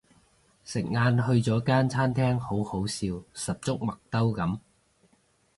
[0.65, 4.57] 食晏去咗間餐廳好好笑十足麥兜噉